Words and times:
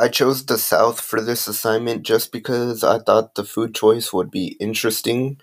I 0.00 0.08
chose 0.08 0.44
the 0.46 0.58
South 0.58 1.00
for 1.00 1.20
this 1.20 1.46
assignment 1.46 2.02
just 2.02 2.32
because 2.32 2.82
I 2.82 2.98
thought 2.98 3.36
the 3.36 3.44
food 3.44 3.72
choice 3.74 4.12
would 4.12 4.30
be 4.32 4.56
interesting 4.58 5.40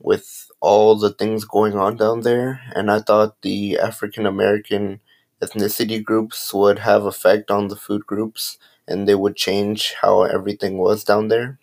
with 0.00 0.50
all 0.60 0.96
the 0.96 1.12
things 1.12 1.44
going 1.44 1.74
on 1.76 1.96
down 1.96 2.20
there, 2.22 2.60
and 2.74 2.90
I 2.90 3.00
thought 3.00 3.42
the 3.42 3.78
African 3.78 4.26
American 4.26 5.00
ethnicity 5.42 6.02
groups 6.04 6.54
would 6.54 6.80
have 6.80 7.04
effect 7.06 7.50
on 7.50 7.68
the 7.68 7.76
food 7.76 8.06
groups 8.06 8.58
and 8.88 9.08
they 9.08 9.14
would 9.16 9.36
change 9.36 9.94
how 10.02 10.22
everything 10.24 10.78
was 10.78 11.04
down 11.04 11.28
there. 11.28 11.58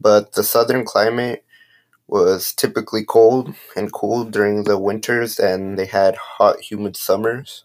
But 0.00 0.32
the 0.32 0.42
southern 0.42 0.84
climate 0.84 1.44
was 2.08 2.52
typically 2.52 3.04
cold 3.04 3.54
and 3.76 3.92
cool 3.92 4.24
during 4.24 4.64
the 4.64 4.78
winters 4.78 5.38
and 5.38 5.78
they 5.78 5.86
had 5.86 6.16
hot 6.16 6.60
humid 6.60 6.96
summers 6.96 7.64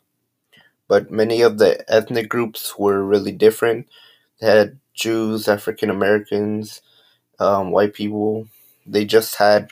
but 0.88 1.12
many 1.12 1.42
of 1.42 1.58
the 1.60 1.84
ethnic 1.92 2.30
groups 2.30 2.78
were 2.80 3.04
really 3.04 3.32
different. 3.34 3.90
They 4.42 4.48
had 4.48 4.80
Jews, 4.94 5.48
African 5.48 5.90
Americans, 5.90 6.82
um, 7.40 7.72
white 7.72 7.94
people. 7.94 8.48
They 8.86 9.06
just 9.06 9.36
had 9.38 9.72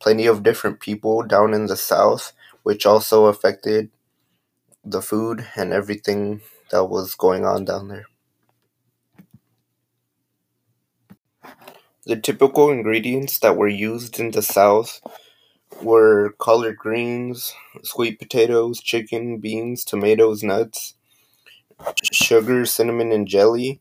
plenty 0.00 0.26
of 0.26 0.42
different 0.42 0.80
people 0.80 1.22
down 1.22 1.54
in 1.54 1.66
the 1.66 1.76
South, 1.76 2.32
which 2.64 2.86
also 2.86 3.26
affected 3.26 3.90
the 4.84 5.02
food 5.02 5.46
and 5.56 5.72
everything 5.72 6.42
that 6.70 6.86
was 6.86 7.14
going 7.14 7.44
on 7.44 7.64
down 7.64 7.88
there. 7.88 8.06
The 12.06 12.16
typical 12.16 12.70
ingredients 12.70 13.38
that 13.40 13.56
were 13.56 13.68
used 13.68 14.20
in 14.20 14.32
the 14.32 14.42
South 14.42 15.00
were 15.82 16.34
collard 16.38 16.76
greens, 16.78 17.54
sweet 17.82 18.18
potatoes, 18.18 18.80
chicken, 18.80 19.38
beans, 19.38 19.84
tomatoes, 19.84 20.42
nuts, 20.42 20.94
sugar, 22.12 22.64
cinnamon, 22.66 23.12
and 23.12 23.26
jelly. 23.28 23.80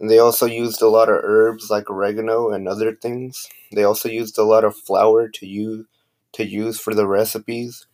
And 0.00 0.10
they 0.10 0.18
also 0.18 0.46
used 0.46 0.82
a 0.82 0.88
lot 0.88 1.08
of 1.08 1.20
herbs 1.22 1.70
like 1.70 1.90
oregano 1.90 2.50
and 2.50 2.68
other 2.68 2.94
things. 2.94 3.48
They 3.72 3.84
also 3.84 4.08
used 4.08 4.38
a 4.38 4.44
lot 4.44 4.64
of 4.64 4.76
flour 4.76 5.28
to 5.28 5.46
use 5.46 5.86
to 6.32 6.44
use 6.44 6.80
for 6.80 6.94
the 6.94 7.06
recipes. 7.06 7.86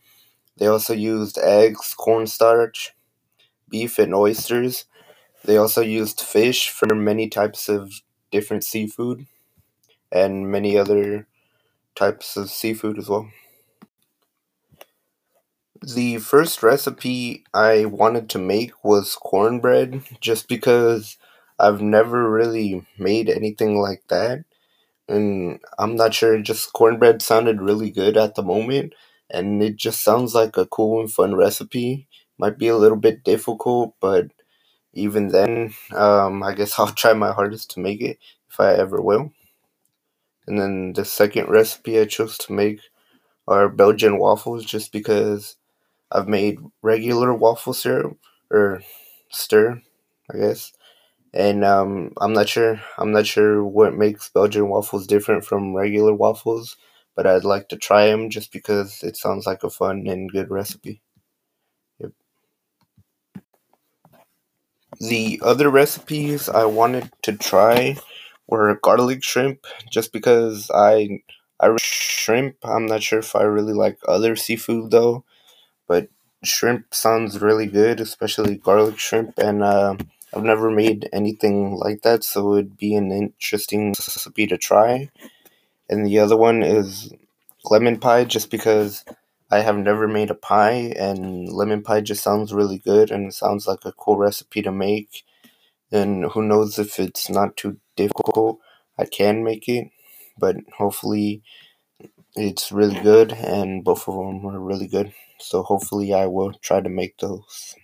They 0.59 0.67
also 0.67 0.95
used 0.95 1.39
eggs, 1.39 1.95
cornstarch, 1.99 2.95
beef, 3.69 3.99
and 3.99 4.15
oysters. 4.15 4.87
They 5.45 5.57
also 5.57 5.83
used 5.83 6.21
fish 6.21 6.71
for 6.71 6.95
many 6.95 7.29
types 7.29 7.69
of 7.69 7.93
different 8.31 8.65
seafood 8.65 9.27
and 10.13 10.51
many 10.51 10.79
other 10.79 11.27
types 11.97 12.37
of 12.37 12.51
seafood 12.51 12.99
as 12.99 13.09
well. 13.09 13.31
The 15.83 16.19
first 16.19 16.63
recipe 16.63 17.45
I 17.55 17.85
wanted 17.87 18.29
to 18.31 18.39
make 18.39 18.83
was 18.85 19.15
cornbread 19.17 20.03
just 20.21 20.49
because 20.49 21.17
I've 21.59 21.81
never 21.83 22.31
really 22.31 22.87
made 22.99 23.29
anything 23.29 23.79
like 23.81 24.03
that. 24.09 24.45
And 25.09 25.61
I'm 25.79 25.97
not 25.97 26.15
sure, 26.15 26.41
just 26.41 26.73
cornbread 26.73 27.23
sounded 27.23 27.63
really 27.63 27.91
good 27.91 28.17
at 28.17 28.35
the 28.37 28.43
moment. 28.43 28.95
And 29.31 29.63
it 29.63 29.77
just 29.77 30.03
sounds 30.03 30.35
like 30.35 30.57
a 30.57 30.67
cool 30.67 31.01
and 31.01 31.13
fun 31.13 31.35
recipe. 31.37 32.09
Might 32.39 32.59
be 32.59 32.69
a 32.69 32.77
little 32.77 32.99
bit 32.99 33.25
difficult, 33.25 33.95
but 34.01 34.29
even 34.95 35.29
then, 35.29 35.75
um, 35.95 36.43
I 36.43 36.55
guess 36.55 36.77
I'll 36.81 36.89
try 36.93 37.13
my 37.15 37.33
hardest 37.33 37.73
to 37.73 37.81
make 37.81 38.01
it 38.03 38.19
if 38.51 38.61
I 38.61 38.75
ever 38.75 39.01
will. 39.03 39.33
And 40.47 40.59
then 40.59 40.93
the 40.95 41.05
second 41.05 41.49
recipe 41.49 41.99
I 41.99 42.07
chose 42.07 42.39
to 42.39 42.53
make 42.53 42.81
are 43.47 43.69
Belgian 43.69 44.19
waffles 44.19 44.65
just 44.65 44.93
because 44.93 45.57
I've 46.13 46.29
made 46.29 46.59
regular 46.83 47.33
waffle 47.35 47.75
syrup 47.75 48.19
or 48.51 48.83
stir, 49.31 49.81
I 50.33 50.39
guess. 50.39 50.73
And 51.33 51.65
um, 51.65 52.13
I'm 52.21 52.33
not 52.33 52.49
sure. 52.49 52.81
I'm 52.99 53.13
not 53.13 53.27
sure 53.27 53.65
what 53.65 53.95
makes 53.95 54.31
Belgian 54.31 54.69
waffles 54.69 55.07
different 55.07 55.45
from 55.45 55.75
regular 55.75 56.13
waffles, 56.13 56.77
but 57.15 57.27
I'd 57.27 57.45
like 57.45 57.69
to 57.69 57.77
try 57.77 58.07
them 58.09 58.31
just 58.31 58.53
because 58.53 59.03
it 59.03 59.17
sounds 59.17 59.47
like 59.47 59.63
a 59.63 59.71
fun 59.71 60.07
and 60.09 60.31
good 60.31 60.51
recipe. 60.51 61.01
Yep. 62.01 62.13
The 65.01 65.41
other 65.43 65.71
recipes 65.71 66.49
I 66.49 66.65
wanted 66.65 67.11
to 67.23 67.37
try 67.37 67.97
were 68.51 68.79
garlic 68.83 69.25
shrimp, 69.25 69.67
just 69.91 70.13
because 70.13 70.71
I 70.75 71.21
I 71.61 71.77
shrimp. 71.81 72.57
I'm 72.65 72.87
not 72.87 73.03
sure 73.03 73.21
if 73.21 73.35
I 73.37 73.43
really 73.43 73.73
like 73.75 73.99
other 74.09 74.37
seafood 74.37 74.91
though, 74.91 75.25
but 75.89 76.09
shrimp 76.45 76.95
sounds 76.95 77.41
really 77.43 77.67
good, 77.67 78.01
especially 78.01 78.57
garlic 78.57 78.99
shrimp. 78.99 79.39
And 79.39 79.63
uh, 79.63 79.97
I've 80.35 80.45
never 80.45 80.71
made 80.71 81.09
anything 81.13 81.77
like 81.77 82.03
that, 82.03 82.25
so 82.25 82.55
it'd 82.55 82.79
be 82.79 82.95
an 82.95 83.13
interesting 83.13 83.91
recipe 83.91 84.47
to 84.49 84.59
try. 84.59 85.11
And 85.89 86.07
the 86.07 86.19
other 86.19 86.37
one 86.37 86.63
is 86.63 87.13
lemon 87.65 87.99
pie, 87.99 88.25
just 88.25 88.51
because 88.51 89.05
I 89.51 89.61
have 89.61 89.77
never 89.77 90.07
made 90.09 90.31
a 90.31 90.35
pie, 90.35 90.93
and 90.97 91.49
lemon 91.49 91.83
pie 91.83 92.01
just 92.01 92.23
sounds 92.23 92.55
really 92.55 92.79
good 92.79 93.11
and 93.11 93.27
it 93.29 93.35
sounds 93.35 93.67
like 93.67 93.85
a 93.85 93.93
cool 93.93 94.17
recipe 94.17 94.63
to 94.63 94.73
make. 94.73 95.25
And 95.93 96.25
who 96.33 96.43
knows 96.43 96.79
if 96.79 96.99
it's 96.99 97.29
not 97.31 97.57
too 97.57 97.79
difficult, 97.97 98.59
I 98.99 99.05
can 99.05 99.45
make 99.45 99.69
it, 99.69 99.89
but 100.39 100.57
hopefully 100.79 101.43
it's 102.37 102.73
really 102.73 103.01
good, 103.01 103.33
and 103.33 103.85
both 103.85 104.09
of 104.09 104.15
them 104.15 104.47
are 104.47 104.61
really 104.61 104.89
good. 104.89 105.13
So 105.39 105.63
hopefully, 105.63 106.13
I 106.15 106.27
will 106.27 106.53
try 106.55 106.81
to 106.81 106.89
make 106.89 107.19
those. 107.19 107.75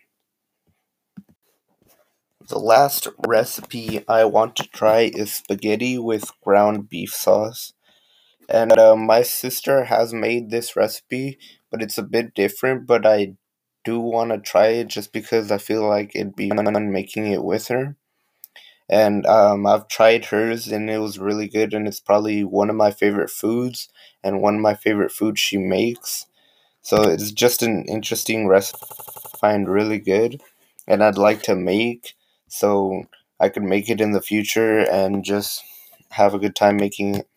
The 2.48 2.58
last 2.58 3.08
recipe 3.26 4.04
I 4.08 4.24
want 4.24 4.56
to 4.56 4.68
try 4.68 5.10
is 5.14 5.34
spaghetti 5.34 5.98
with 5.98 6.32
ground 6.42 6.88
beef 6.88 7.12
sauce. 7.14 7.72
And 8.48 8.78
uh, 8.78 8.96
my 8.96 9.22
sister 9.22 9.84
has 9.84 10.12
made 10.14 10.50
this 10.50 10.76
recipe, 10.76 11.38
but 11.70 11.82
it's 11.82 11.98
a 11.98 12.02
bit 12.02 12.34
different. 12.34 12.86
But 12.86 13.06
I 13.06 13.34
do 13.86 14.00
want 14.00 14.32
to 14.32 14.38
try 14.38 14.68
it 14.68 14.88
just 14.88 15.12
because 15.14 15.50
I 15.52 15.58
feel 15.58 15.88
like 15.88 16.12
it'd 16.16 16.36
be 16.36 16.50
fun 16.50 16.92
making 16.92 17.26
it 17.28 17.44
with 17.44 17.68
her 17.68 17.96
and 18.88 19.26
um, 19.26 19.66
I've 19.66 19.88
tried 19.88 20.26
hers 20.26 20.68
and 20.68 20.88
it 20.90 20.98
was 20.98 21.18
really 21.18 21.48
good 21.48 21.74
and 21.74 21.88
it's 21.88 22.00
probably 22.00 22.44
one 22.44 22.70
of 22.70 22.76
my 22.76 22.90
favorite 22.90 23.30
foods 23.30 23.88
and 24.22 24.40
one 24.40 24.56
of 24.56 24.60
my 24.60 24.74
favorite 24.74 25.12
foods 25.12 25.40
she 25.40 25.58
makes. 25.58 26.26
So 26.82 27.02
it's 27.04 27.32
just 27.32 27.62
an 27.62 27.84
interesting 27.88 28.48
recipe 28.48 28.86
I 29.34 29.38
find 29.38 29.68
really 29.68 29.98
good 29.98 30.42
and 30.88 31.04
I'd 31.04 31.18
like 31.18 31.42
to 31.44 31.56
make 31.56 32.14
so 32.48 33.04
I 33.40 33.48
could 33.50 33.64
make 33.64 33.90
it 33.90 34.00
in 34.00 34.12
the 34.12 34.22
future 34.22 34.80
and 34.80 35.24
just 35.24 35.62
have 36.10 36.34
a 36.34 36.38
good 36.38 36.56
time 36.56 36.76
making 36.76 37.16
it. 37.16 37.28